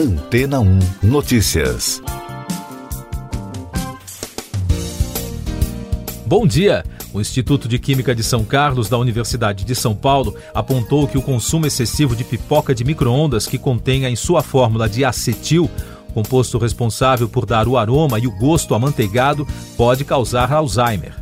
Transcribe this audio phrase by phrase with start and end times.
[0.00, 2.02] Antena 1 Notícias.
[6.24, 6.82] Bom dia!
[7.12, 11.22] O Instituto de Química de São Carlos, da Universidade de São Paulo, apontou que o
[11.22, 15.70] consumo excessivo de pipoca de micro-ondas que contenha em sua fórmula de acetil,
[16.14, 21.12] composto responsável por dar o aroma e o gosto amanteigado, pode causar Alzheimer.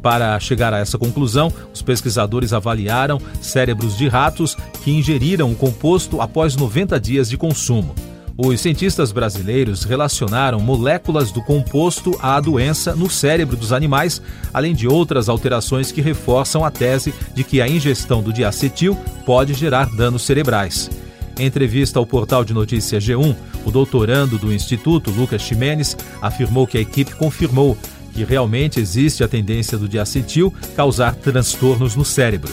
[0.00, 6.22] Para chegar a essa conclusão, os pesquisadores avaliaram cérebros de ratos que ingeriram o composto
[6.22, 7.94] após 90 dias de consumo.
[8.36, 14.22] Os cientistas brasileiros relacionaram moléculas do composto à doença no cérebro dos animais,
[14.54, 18.96] além de outras alterações que reforçam a tese de que a ingestão do diacetil
[19.26, 20.90] pode gerar danos cerebrais.
[21.38, 26.78] Em entrevista ao portal de notícias G1, o doutorando do Instituto, Lucas Ximenes, afirmou que
[26.78, 27.76] a equipe confirmou
[28.14, 32.52] que realmente existe a tendência do diacetil causar transtornos no cérebro.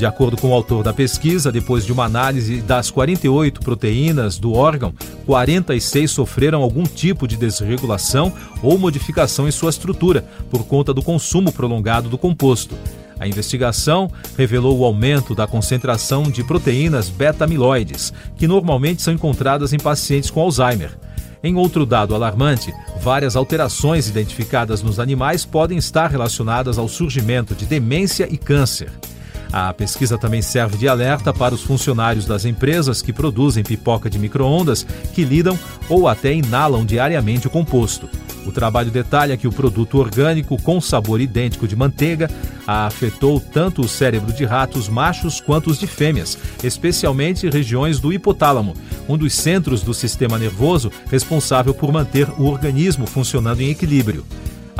[0.00, 4.54] De acordo com o autor da pesquisa, depois de uma análise das 48 proteínas do
[4.54, 4.94] órgão,
[5.26, 11.52] 46 sofreram algum tipo de desregulação ou modificação em sua estrutura por conta do consumo
[11.52, 12.74] prolongado do composto.
[13.18, 19.78] A investigação revelou o aumento da concentração de proteínas beta-amiloides, que normalmente são encontradas em
[19.78, 20.98] pacientes com Alzheimer.
[21.44, 27.66] Em outro dado alarmante, várias alterações identificadas nos animais podem estar relacionadas ao surgimento de
[27.66, 28.90] demência e câncer.
[29.52, 34.18] A pesquisa também serve de alerta para os funcionários das empresas que produzem pipoca de
[34.18, 38.08] micro-ondas que lidam ou até inalam diariamente o composto.
[38.46, 42.30] O trabalho detalha que o produto orgânico com sabor idêntico de manteiga
[42.66, 48.74] afetou tanto o cérebro de ratos machos quanto os de fêmeas, especialmente regiões do hipotálamo,
[49.08, 54.24] um dos centros do sistema nervoso responsável por manter o organismo funcionando em equilíbrio.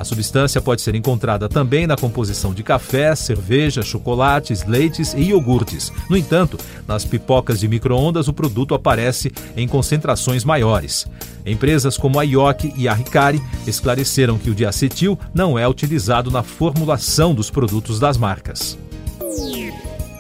[0.01, 5.93] A substância pode ser encontrada também na composição de café, cerveja, chocolates, leites e iogurtes.
[6.09, 6.57] No entanto,
[6.89, 11.07] nas pipocas de micro-ondas o produto aparece em concentrações maiores.
[11.45, 16.43] Empresas como a Ioki e a Ricari esclareceram que o diacetil não é utilizado na
[16.43, 18.79] formulação dos produtos das marcas.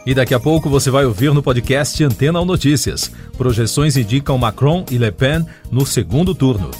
[0.05, 3.11] E daqui a pouco você vai ouvir no podcast Antena ou Notícias.
[3.39, 6.71] Projeções indicam Macron e Le Pen no segundo turno.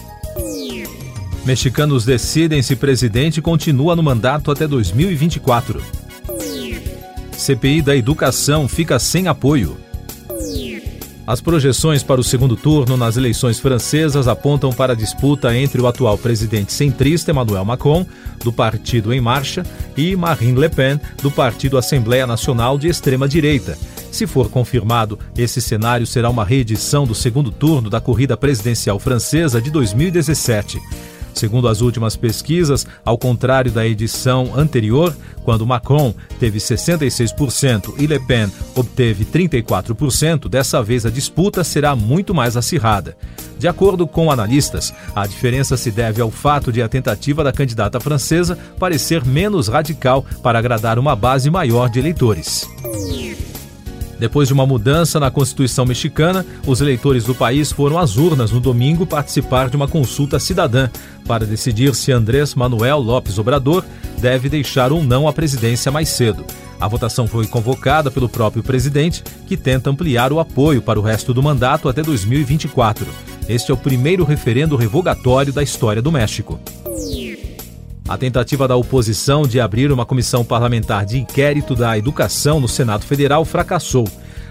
[1.45, 5.83] Mexicanos decidem se presidente continua no mandato até 2024.
[7.33, 9.77] CPI da Educação fica sem apoio.
[11.27, 15.87] As projeções para o segundo turno nas eleições francesas apontam para a disputa entre o
[15.87, 18.05] atual presidente centrista Emmanuel Macron,
[18.43, 19.65] do Partido Em Marcha,
[19.97, 23.79] e Marine Le Pen, do Partido Assembleia Nacional de extrema-direita.
[24.11, 29.63] Se for confirmado, esse cenário será uma reedição do segundo turno da corrida presidencial francesa
[29.63, 30.81] de 2017.
[31.35, 38.19] Segundo as últimas pesquisas, ao contrário da edição anterior, quando Macron teve 66% e Le
[38.21, 43.17] Pen obteve 34%, dessa vez a disputa será muito mais acirrada.
[43.59, 48.01] De acordo com analistas, a diferença se deve ao fato de a tentativa da candidata
[48.01, 52.67] francesa parecer menos radical para agradar uma base maior de eleitores.
[54.21, 58.61] Depois de uma mudança na Constituição mexicana, os eleitores do país foram às urnas no
[58.61, 60.91] domingo participar de uma consulta cidadã
[61.27, 63.83] para decidir se Andrés Manuel Lopes Obrador
[64.19, 66.45] deve deixar ou não a presidência mais cedo.
[66.79, 71.33] A votação foi convocada pelo próprio presidente, que tenta ampliar o apoio para o resto
[71.33, 73.07] do mandato até 2024.
[73.49, 76.61] Este é o primeiro referendo revogatório da história do México.
[78.11, 83.05] A tentativa da oposição de abrir uma comissão parlamentar de inquérito da educação no Senado
[83.05, 84.05] Federal fracassou.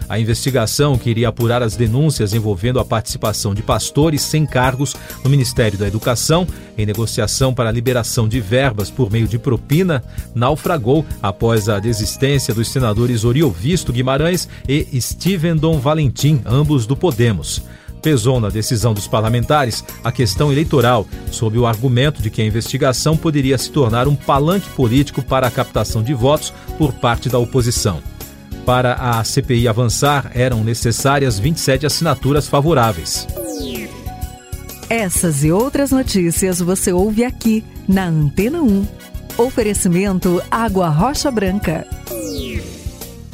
[0.07, 5.29] A investigação, que iria apurar as denúncias envolvendo a participação de pastores sem cargos no
[5.29, 10.01] Ministério da Educação em negociação para a liberação de verbas por meio de propina,
[10.33, 17.61] naufragou após a desistência dos senadores Oriovisto Guimarães e Steven Dom Valentim, ambos do Podemos
[18.01, 23.15] pesou na decisão dos parlamentares a questão eleitoral, sob o argumento de que a investigação
[23.15, 28.01] poderia se tornar um palanque político para a captação de votos por parte da oposição.
[28.65, 33.27] Para a CPI avançar, eram necessárias 27 assinaturas favoráveis.
[34.89, 38.87] Essas e outras notícias você ouve aqui na Antena 1.
[39.37, 41.98] Oferecimento Água Rocha Branca.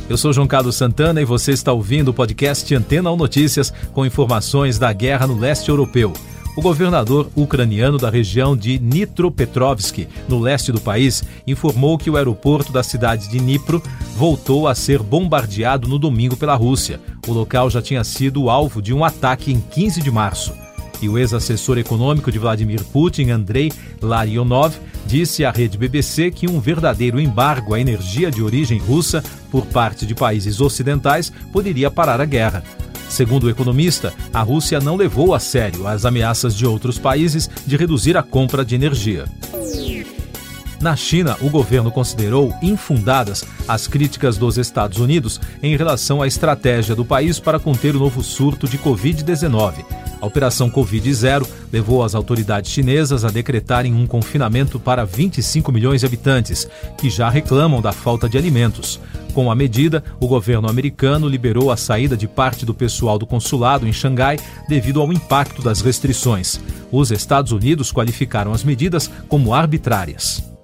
[0.08, 4.06] Eu sou João Carlos Santana e você está ouvindo o podcast Antena ou Notícias com
[4.06, 6.14] informações da guerra no leste europeu.
[6.56, 12.72] O governador ucraniano da região de Nitropetrovsk, no leste do país, informou que o aeroporto
[12.72, 13.82] da cidade de Dnipro
[14.16, 17.02] voltou a ser bombardeado no domingo pela Rússia.
[17.28, 20.65] O local já tinha sido alvo de um ataque em 15 de março.
[21.02, 23.72] E o ex-assessor econômico de Vladimir Putin, Andrei
[24.02, 24.76] Larionov,
[25.06, 30.06] disse à rede BBC que um verdadeiro embargo à energia de origem russa por parte
[30.06, 32.64] de países ocidentais poderia parar a guerra.
[33.10, 37.78] Segundo o economista, a Rússia não levou a sério as ameaças de outros países de
[37.78, 39.26] reduzir a compra de energia.
[40.82, 46.96] Na China, o governo considerou infundadas as críticas dos Estados Unidos em relação à estratégia
[46.96, 49.86] do país para conter o novo surto de Covid-19.
[50.22, 56.08] A Operação Covid-Zero levou as autoridades chinesas a decretarem um confinamento para 25 milhões de
[56.08, 56.68] habitantes,
[56.98, 59.00] que já reclamam da falta de alimentos.
[59.34, 63.86] Com a medida, o governo americano liberou a saída de parte do pessoal do consulado
[63.86, 64.40] em Xangai
[64.70, 66.60] devido ao impacto das restrições.
[66.90, 70.55] Os Estados Unidos qualificaram as medidas como arbitrárias.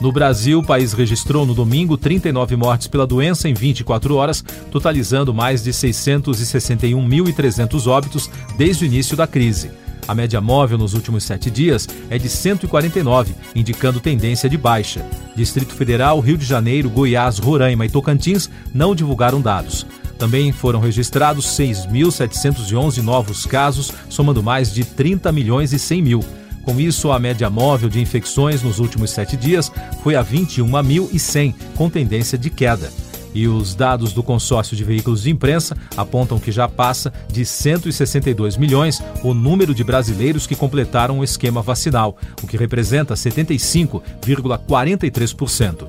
[0.00, 5.32] No Brasil, o país registrou no domingo 39 mortes pela doença em 24 horas, totalizando
[5.32, 9.70] mais de 661.300 óbitos desde o início da crise.
[10.06, 15.06] A média móvel nos últimos sete dias é de 149, indicando tendência de baixa.
[15.34, 19.86] Distrito Federal, Rio de Janeiro, Goiás, Roraima e Tocantins não divulgaram dados.
[20.18, 26.20] Também foram registrados 6.711 novos casos, somando mais de 30 milhões e 100 mil.
[26.64, 29.70] Com isso, a média móvel de infecções nos últimos sete dias
[30.02, 32.90] foi a 21.100, com tendência de queda.
[33.34, 38.56] E os dados do consórcio de veículos de imprensa apontam que já passa de 162
[38.56, 45.88] milhões o número de brasileiros que completaram o esquema vacinal, o que representa 75,43%.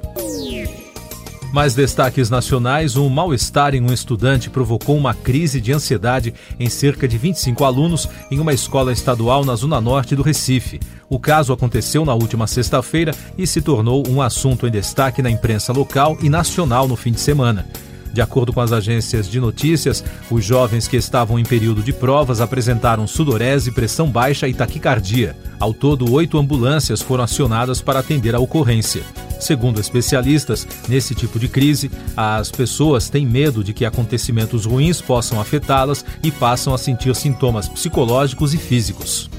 [1.56, 7.08] Mais destaques nacionais: um mal-estar em um estudante provocou uma crise de ansiedade em cerca
[7.08, 10.82] de 25 alunos em uma escola estadual na zona norte do Recife.
[11.08, 15.72] O caso aconteceu na última sexta-feira e se tornou um assunto em destaque na imprensa
[15.72, 17.66] local e nacional no fim de semana.
[18.12, 22.42] De acordo com as agências de notícias, os jovens que estavam em período de provas
[22.42, 25.38] apresentaram sudorese, pressão baixa e taquicardia.
[25.58, 29.04] Ao todo, oito ambulâncias foram acionadas para atender a ocorrência.
[29.40, 35.40] Segundo especialistas, nesse tipo de crise, as pessoas têm medo de que acontecimentos ruins possam
[35.40, 39.30] afetá-las e passam a sentir sintomas psicológicos e físicos.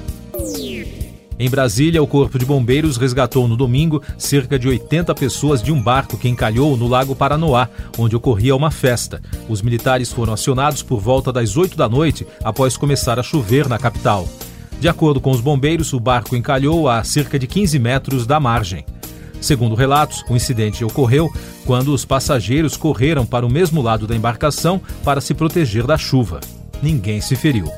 [1.38, 5.80] Em Brasília, o Corpo de Bombeiros resgatou no domingo cerca de 80 pessoas de um
[5.80, 9.20] barco que encalhou no Lago Paranoá, onde ocorria uma festa.
[9.46, 13.78] Os militares foram acionados por volta das 8 da noite, após começar a chover na
[13.78, 14.26] capital.
[14.80, 18.84] De acordo com os bombeiros, o barco encalhou a cerca de 15 metros da margem.
[19.40, 21.30] Segundo relatos, o incidente ocorreu
[21.64, 26.40] quando os passageiros correram para o mesmo lado da embarcação para se proteger da chuva.
[26.82, 27.70] Ninguém se feriu.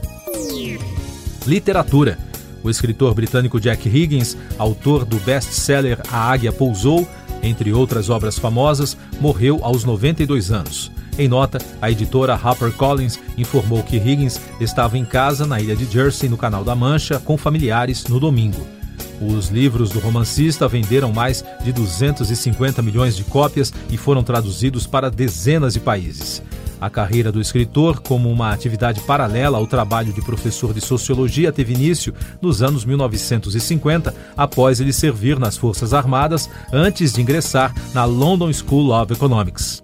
[1.47, 2.19] Literatura.
[2.63, 7.09] O escritor britânico Jack Higgins, autor do best-seller A Águia Pousou,
[7.43, 10.91] entre outras obras famosas, morreu aos 92 anos.
[11.19, 16.29] Em nota, a editora HarperCollins informou que Higgins estava em casa na ilha de Jersey,
[16.29, 18.78] no Canal da Mancha, com familiares no domingo.
[19.21, 25.11] Os livros do romancista venderam mais de 250 milhões de cópias e foram traduzidos para
[25.11, 26.43] dezenas de países.
[26.81, 31.75] A carreira do escritor, como uma atividade paralela ao trabalho de professor de sociologia, teve
[31.75, 38.53] início nos anos 1950, após ele servir nas Forças Armadas, antes de ingressar na London
[38.53, 39.83] School of Economics.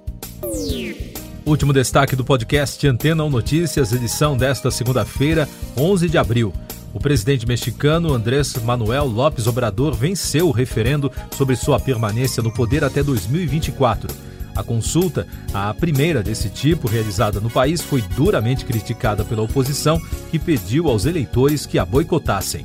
[1.45, 6.53] Último destaque do podcast Antena 1 Notícias, edição desta segunda-feira, 11 de abril.
[6.95, 12.85] O presidente mexicano Andrés Manuel López Obrador venceu o referendo sobre sua permanência no poder
[12.85, 14.09] até 2024.
[14.55, 20.01] A consulta, a primeira desse tipo realizada no país, foi duramente criticada pela oposição,
[20.31, 22.65] que pediu aos eleitores que a boicotassem.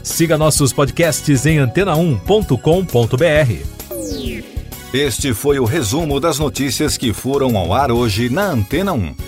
[0.00, 3.78] Siga nossos podcasts em antena1.com.br.
[4.94, 9.27] Este foi o resumo das notícias que foram ao ar hoje na Antena 1.